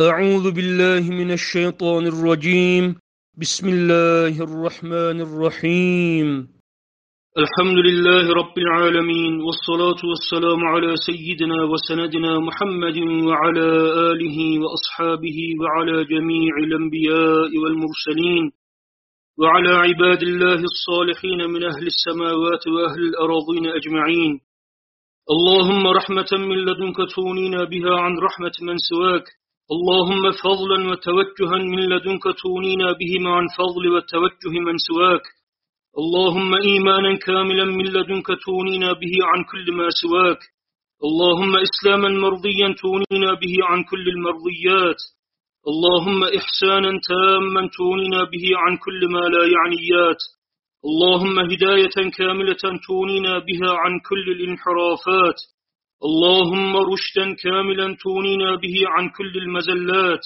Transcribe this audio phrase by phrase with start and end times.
[0.00, 2.84] أعوذ بالله من الشيطان الرجيم.
[3.38, 6.48] بسم الله الرحمن الرحيم.
[7.42, 13.68] الحمد لله رب العالمين والصلاة والسلام على سيدنا وسندنا محمد وعلى
[14.10, 18.44] آله وأصحابه وعلى جميع الأنبياء والمرسلين
[19.38, 24.40] وعلى عباد الله الصالحين من أهل السماوات وأهل الأراضين أجمعين.
[25.30, 29.43] اللهم رحمة من لدنك تونينا بها عن رحمة من سواك.
[29.72, 35.22] اللهم فضلا وتوجها من لدنك تونينا بهما عن فضل وتوجه من سواك.
[35.98, 40.40] اللهم إيمانا كاملا من لدنك تونينا به عن كل ما سواك.
[41.04, 45.00] اللهم إسلاما مرضيا تونينا به عن كل المرضيات.
[45.68, 50.22] اللهم إحسانا تاما تونينا به عن كل ما لا يعنيات.
[50.84, 55.38] اللهم هداية كاملة تونينا بها عن كل الانحرافات.
[56.08, 60.24] اللهم رشدا كاملا تونينا به عن كل المزلات.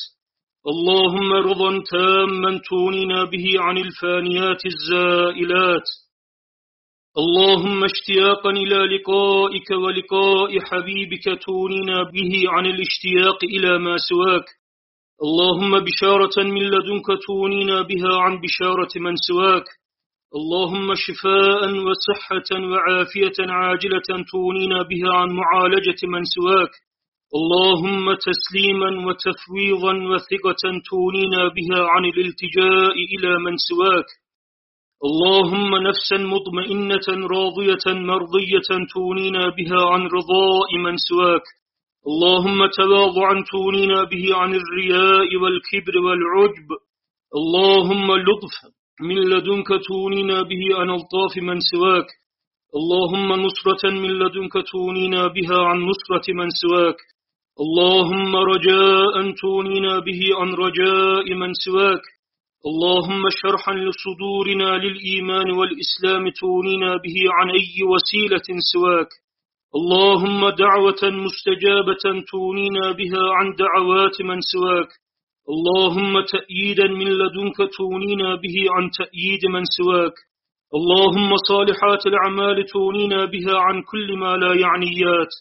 [0.66, 5.88] اللهم رضا تاما تونينا به عن الفانيات الزائلات.
[7.18, 14.46] اللهم اشتياقا إلى لقائك ولقاء حبيبك تونينا به عن الاشتياق إلى ما سواك.
[15.22, 19.64] اللهم بشارة من لدنك تونينا بها عن بشارة من سواك.
[20.36, 26.72] اللهم شفاء وصحة وعافية عاجلة تونينا بها عن معالجة من سواك.
[27.38, 34.08] اللهم تسليما وتفويضا وثقة تونينا بها عن الالتجاء إلى من سواك.
[35.04, 41.46] اللهم نفسا مطمئنة راضية مرضية تونينا بها عن رضاء من سواك.
[42.06, 46.68] اللهم تواضعا تونينا به عن الرياء والكبر والعجب.
[47.36, 52.06] اللهم لطف من لدنك تونينا به عن الطاف من سواك.
[52.78, 56.96] اللهم نصرة من لدنك تونينا بها عن نصرة من سواك.
[57.60, 62.04] اللهم رجاء تونينا به عن رجاء من سواك.
[62.66, 69.10] اللهم شرحا لصدورنا للإيمان والإسلام تونينا به عن أي وسيلة سواك.
[69.78, 74.90] اللهم دعوة مستجابة تونينا بها عن دعوات من سواك.
[75.54, 80.16] اللهم تأييدا من لدنك تونينا به عن تأييد من سواك.
[80.78, 85.32] اللهم صالحات الأعمال تونينا بها عن كل ما لا يعنيات.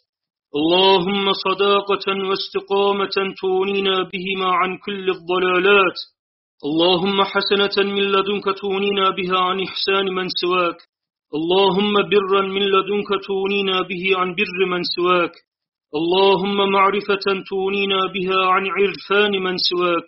[0.59, 5.99] اللهم صداقة واستقامة تونينا بهما عن كل الضلالات.
[6.67, 10.79] اللهم حسنة من لدنك تونينا بها عن إحسان من سواك.
[11.37, 15.33] اللهم برا من لدنك تونينا به عن بر من سواك.
[15.95, 20.07] اللهم معرفة تونينا بها عن عرفان من سواك.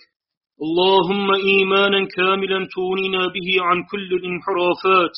[0.61, 5.15] اللهم إيمانا كاملا تونينا به عن كل الانحرافات.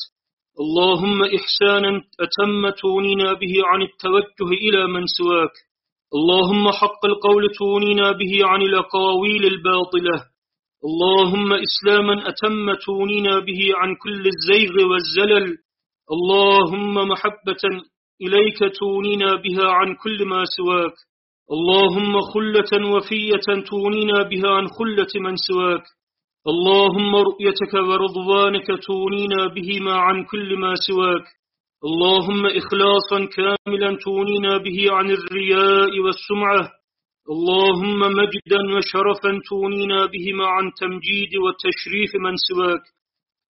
[0.60, 5.54] اللهم إحسانا أتم تونينا به عن التوجه إلى من سواك.
[6.14, 10.24] اللهم حق القول تونينا به عن الأقاويل الباطلة.
[10.84, 15.56] اللهم إسلاما أتم تونينا به عن كل الزيغ والزلل.
[16.12, 17.64] اللهم محبة
[18.20, 20.94] إليك تونينا بها عن كل ما سواك.
[21.50, 25.84] اللهم خلة وفية تونينا بها عن خلة من سواك.
[26.46, 31.26] اللهم رؤيتك ورضوانك تونينا بهما عن كل ما سواك.
[31.84, 36.70] اللهم إخلاصا كاملا تونينا به عن الرياء والسمعة.
[37.30, 42.84] اللهم مجدا وشرفا تونينا بهما عن تمجيد وتشريف من سواك.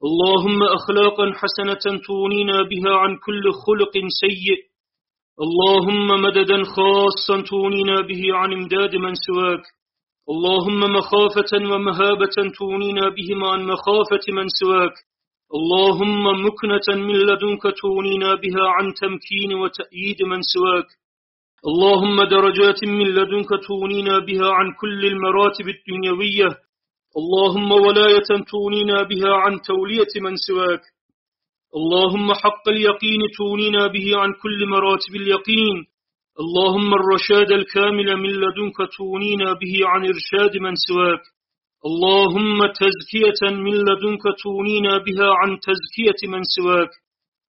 [0.08, 4.60] اللهم أخلاقا حسنة تونينا بها عن كل خلق سيء.
[5.44, 9.64] اللهم مددا خاصا تونينا به عن امداد من سواك.
[10.32, 14.94] اللهم مخافة ومهابة تونينا بهما عن مخافة من سواك.
[15.58, 20.88] اللهم مكنة من لدنك تونينا بها عن تمكين وتأييد من سواك.
[21.66, 26.50] اللهم درجات من لدنك تونينا بها عن كل المراتب الدنيوية.
[27.20, 30.80] اللهم ولاية تونينا بها عن تولية من سواك.
[31.76, 35.76] اللهم حق اليقين تونينا به عن كل مراتب اليقين.
[36.40, 41.22] اللهم الرشاد الكامل من لدنك تونينا به عن إرشاد من سواك.
[41.88, 46.92] اللهم تزكية من لدنك تونينا بها عن تزكية من سواك.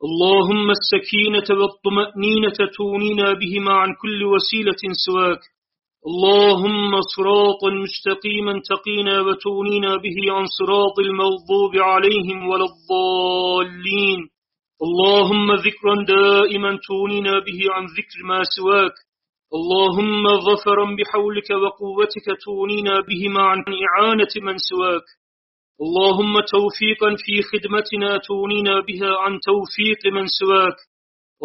[0.06, 5.53] اللهم السكينة والطمأنينة تونينا بهما عن كل وسيلة سواك.
[6.12, 14.20] اللهم صراطا مستقيما تقينا وتونينا به عن صراط المغضوب عليهم ولا الضالين.
[14.86, 18.96] اللهم ذكرا دائما تونينا به عن ذكر ما سواك.
[19.54, 25.08] اللهم ظفرا بحولك وقوتك تونينا بهما عن إعانة من سواك.
[25.82, 30.78] اللهم توفيقا في خدمتنا تونينا بها عن توفيق من سواك.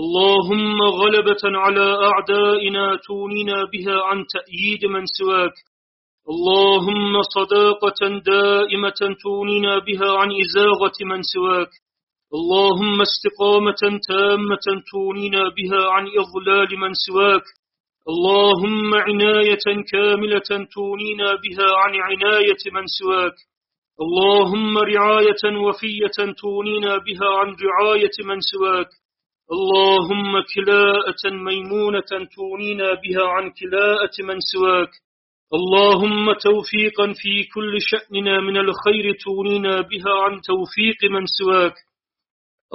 [0.03, 5.57] اللهم غلبة على أعدائنا تونينا بها عن تأييد من سواك.
[6.33, 11.73] اللهم صداقة دائمة تونينا بها عن إزاغة من سواك.
[12.35, 17.47] اللهم استقامة تامة تونينا بها عن إضلال من سواك.
[18.09, 23.37] اللهم عناية كاملة تونينا بها عن عناية من سواك.
[24.05, 28.91] اللهم رعاية وفية تونينا بها عن رعاية من سواك.
[29.57, 34.91] اللهم كلاءة ميمونة تونينا بها عن كلاءة من سواك.
[35.55, 41.75] اللهم توفيقا في كل شأننا من الخير تونينا بها عن توفيق من سواك.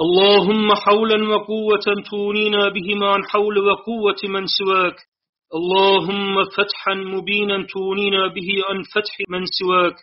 [0.00, 4.96] اللهم حولا وقوة تونينا بهما عن حول وقوة من سواك.
[5.54, 9.96] اللهم فتحا مبينا تونينا به عن فتح من سواك.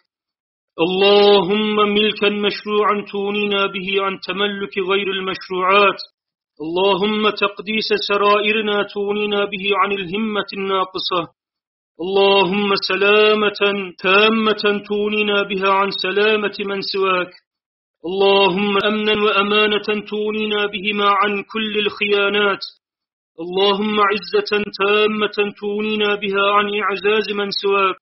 [0.80, 6.02] اللهم ملكا مشروعا تونينا به عن تملك غير المشروعات.
[6.66, 11.22] اللهم تقديس سرائرنا تونينا به عن الهمة الناقصة.
[12.04, 13.62] اللهم سلامة
[14.04, 17.32] تامة تونينا بها عن سلامة من سواك.
[18.10, 22.64] اللهم أمنا وأمانة تونينا بهما عن كل الخيانات.
[23.44, 27.98] اللهم عزة تامة تونينا بها عن إعزاز من سواك.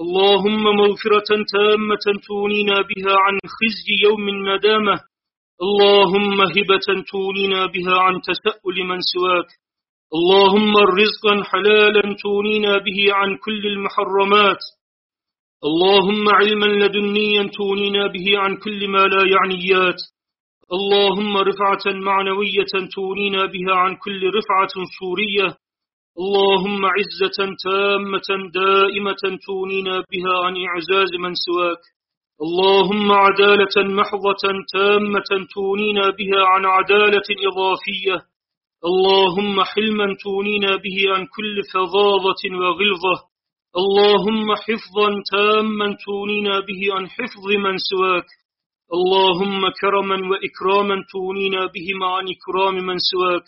[0.00, 5.11] اللهم مغفرة تامة تونينا بها عن خزي يوم الندامة.
[5.60, 9.48] اللهم هبة تونينا بها عن تسأل من سواك.
[10.14, 14.62] اللهم رزقا حلالا تونينا به عن كل المحرمات.
[15.64, 20.00] اللهم علما لدنيا تونينا به عن كل ما لا يعنيات.
[20.72, 25.56] اللهم رفعة معنوية تونينا بها عن كل رفعة صورية
[26.18, 31.82] اللهم عزة تامة دائمة تونينا بها عن إعزاز من سواك.
[32.44, 34.44] اللهم عدالة محضة
[34.74, 38.16] تامة تونينا بها عن عدالة إضافية.
[38.90, 43.16] اللهم حلما تونينا به عن كل فظاظة وغلظة.
[43.80, 48.28] اللهم حفظا تاما تونينا به عن حفظ من سواك.
[48.96, 53.46] اللهم كرما وإكراما تونينا بهما عن إكرام من سواك.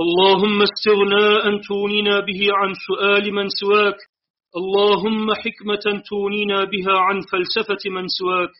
[0.00, 4.11] اللهم استغناء تونينا به عن سؤال من سواك.
[4.60, 8.50] اللهم حكمة تونينا بها عن فلسفة من سواك.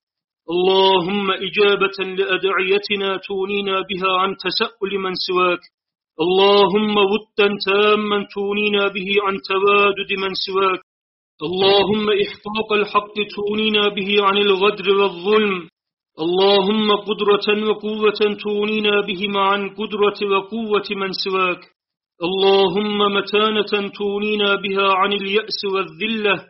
[0.50, 5.60] اللهم إجابة لأدعيتنا تونينا بها عن تسأل من سواك.
[6.20, 10.80] اللهم ودا تاما تونينا به عن توادد من سواك.
[11.42, 15.68] اللهم إحقاق الحق تونينا به عن الغدر والظلم.
[16.24, 21.60] اللهم قدرة وقوة تونينا بهما عن قدرة وقوة من سواك.
[22.28, 26.44] اللهم متانة تونينا بها عن اليأس والذلة.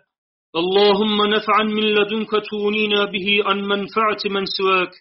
[0.56, 4.92] اللهم نفعا من لدنك تونينا به عن منفعة من سواك.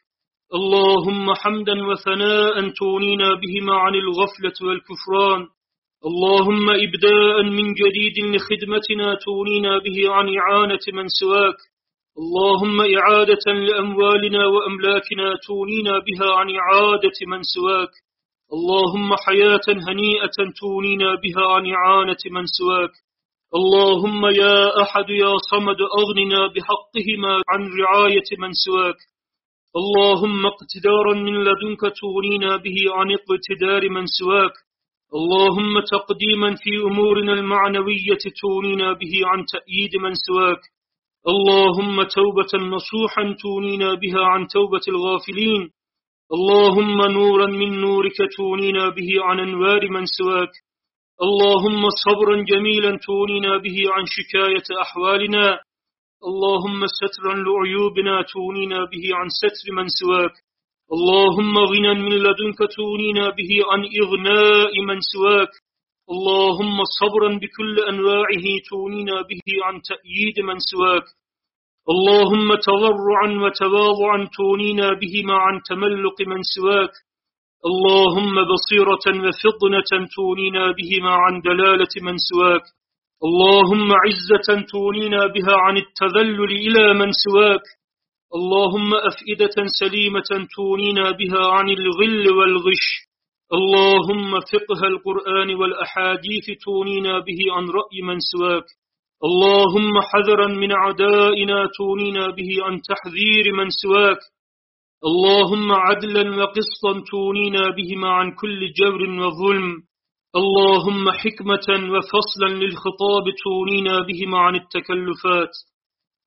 [0.53, 5.41] اللهم حمدا وثناء تونينا بهما عن الغفلة والكفران.
[6.05, 11.59] اللهم إبداء من جديد لخدمتنا تونينا به عن إعانة من سواك.
[12.21, 17.93] اللهم إعادة لأموالنا وأملاكنا تونينا بها عن إعادة من سواك.
[18.55, 22.93] اللهم حياة هنيئة تونينا بها عن إعانة من سواك.
[23.55, 28.99] اللهم يا أحد يا صمد أغننا بحقهما عن رعاية من سواك.
[29.79, 34.55] اللهم اقتدارا من لدنك تغنينا به عن اقتدار من سواك.
[35.15, 40.61] اللهم تقديما في أمورنا المعنوية تونينا به عن تأييد من سواك.
[41.27, 45.69] اللهم توبة نصوحا تونينا بها عن توبة الغافلين.
[46.35, 50.53] اللهم نورا من نورك تونينا به عن أنوار من سواك.
[51.25, 55.59] اللهم صبرا جميلا تونينا به عن شكاية أحوالنا.
[56.29, 60.35] اللهم سترا لعيوبنا تونينا به عن ستر من سواك.
[60.95, 65.53] اللهم غنى من لدنك تونينا به عن إغناء من سواك.
[66.13, 71.03] اللهم صبرا بكل أنواعه تونينا به عن تأييد من سواك.
[71.89, 76.93] اللهم تضرعا وتواضعا تونينا بهما عن تملق من سواك.
[77.65, 82.65] اللهم بصيرة وفطنة تونينا بهما عن دلالة من سواك.
[83.23, 87.65] اللهم عزة تونينا بها عن التذلل إلى من سواك.
[88.35, 92.85] اللهم أفئدة سليمة تونينا بها عن الغل والغش.
[93.53, 98.67] اللهم فقه القرآن والأحاديث تونينا به عن رأي من سواك.
[99.29, 104.17] اللهم حذرا من عدائنا تونينا به عن تحذير من سواك.
[105.05, 109.69] اللهم عدلا وقسطا تونينا بهما عن كل جور وظلم.
[110.35, 115.53] اللهم حكمة وفصلا للخطاب تونينا بهما عن التكلفات.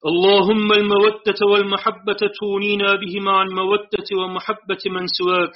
[0.07, 5.55] اللهم المودة والمحبة تونينا بهما عن مودة ومحبة من سواك.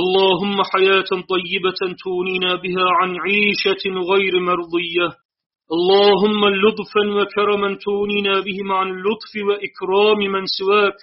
[0.00, 5.08] اللهم حياة طيبة تونينا بها عن عيشة غير مرضية.
[5.76, 10.98] اللهم لطفا وكرما تونينا بهم عن اللطف وإكرام من سواك.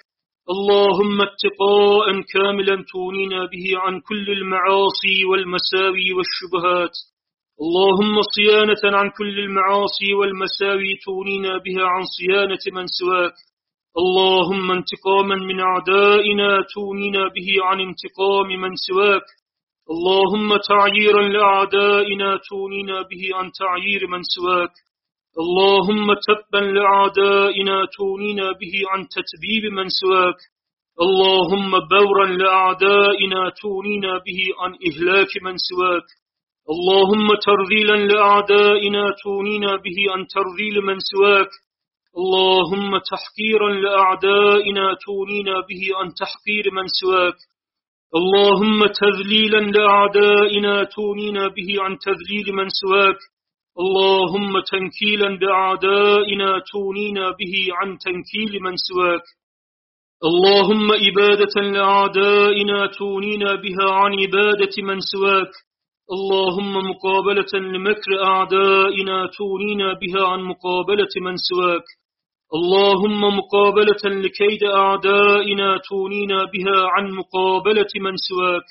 [0.54, 6.94] اللهم اتقاء كاملا تونينا به عن كل المعاصي والمساوي والشبهات.
[7.62, 13.36] اللهم صيانة عن كل المعاصي والمساوي تونينا بها عن صيانة من سواك.
[14.02, 19.26] اللهم انتقاما من أعدائنا تونينا به عن انتقام من سواك.
[19.94, 24.74] اللهم تعييرا لأعدائنا تونينا به عن تعيير من سواك.
[25.38, 30.40] اللهم تبا لأعدائنا تونينا به عن تتبيب من سواك.
[31.00, 36.08] اللهم بورا لأعدائنا تونينا به عن إهلاك من سواك.
[36.70, 41.50] اللهم ترذيلا لأعدائنا تونينا به عن ترذيل من سواك.
[42.18, 47.38] اللهم تحقيرا لأعدائنا تونينا به عن تحقير من سواك.
[48.16, 53.18] اللهم تذليلا لأعدائنا تونينا به عن تذليل من سواك.
[53.78, 59.26] اللهم تنكيلا لأعدائنا تونينا به عن تنكيل من سواك.
[60.24, 65.52] اللهم إبادة لأعدائنا تونينا بها عن إبادة من سواك.
[66.12, 71.84] اللهم مقابلة لمكر أعدائنا تونينا بها عن مقابلة من سواك.
[72.54, 78.68] اللهم مقابلة لكيد أعدائنا تونينا بها عن مقابلة من سواك.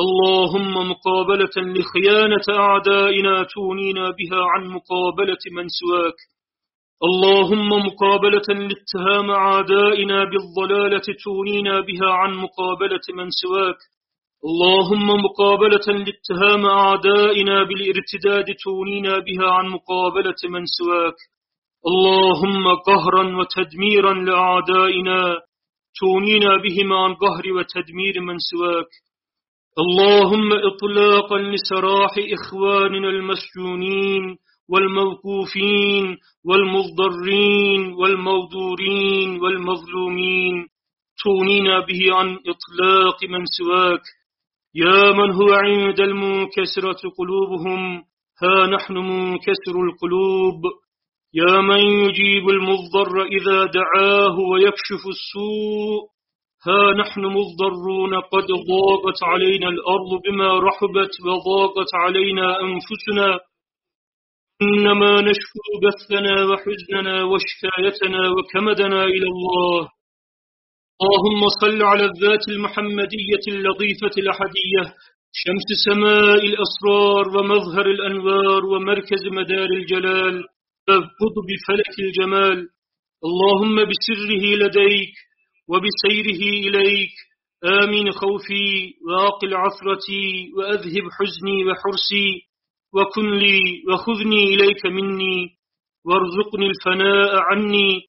[0.00, 6.18] اللهم مقابلة لخيانة أعدائنا تونينا بها عن مقابلة من سواك.
[7.08, 13.80] اللهم مقابلة لاتهام أعدائنا بالضلالة تونينا بها عن مقابلة من سواك.
[14.44, 21.37] اللهم مقابلة لاتهام أعدائنا بالارتداد تونينا بها عن مقابلة من سواك.
[21.86, 25.38] اللهم قهرا وتدميرا لأعدائنا
[26.00, 28.86] تونينا بهما عن قهر وتدمير من سواك.
[29.78, 34.36] اللهم إطلاقا لسراح إخواننا المسجونين
[34.68, 40.66] والموقوفين والمضطرين والموضورين والمظلومين.
[41.24, 44.02] تونينا به عن إطلاق من سواك.
[44.74, 48.02] يا من هو عند المنكسرة قلوبهم
[48.42, 50.62] ها نحن منكسر القلوب.
[51.34, 56.00] يا من يجيب المضطر إذا دعاه ويكشف السوء
[56.66, 63.40] ها نحن مضطرون قد ضاقت علينا الأرض بما رحبت وضاقت علينا أنفسنا.
[64.62, 69.88] إنما نشكو بثنا وحزننا وشكايتنا وكمدنا إلى الله.
[71.02, 74.82] اللهم صل على الذات المحمدية اللطيفة الأحدية
[75.32, 80.44] شمس سماء الأسرار ومظهر الأنوار ومركز مدار الجلال.
[80.94, 82.68] قطب فلك الجمال.
[83.24, 85.14] اللهم بسره لديك
[85.68, 87.10] وبسيره إليك.
[87.64, 92.42] آمن خوفي وأقل عثرتي وأذهب حزني وحرسي
[92.94, 95.48] وكن لي وخذني إليك مني.
[96.04, 98.00] وارزقني الفناء عني.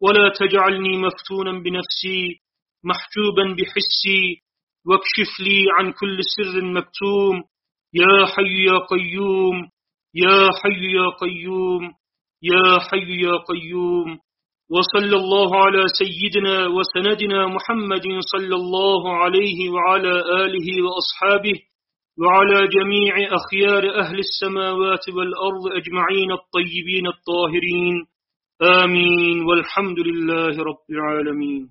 [0.00, 2.40] ولا تجعلني مفتونا بنفسي
[2.84, 4.40] محجوبا بحسي.
[4.86, 7.42] واكشف لي عن كل سر مكتوم.
[7.94, 9.68] يا حي يا قيوم
[10.14, 11.92] يا حي يا قيوم.
[12.52, 14.18] يا حي يا قيوم
[14.70, 21.56] وصلى الله على سيدنا وسندنا محمد صلى الله عليه وعلى آله وأصحابه
[22.20, 27.96] وعلى جميع أخيار أهل السماوات والأرض أجمعين الطيبين الطاهرين.
[28.62, 31.68] آمين والحمد لله رب العالمين.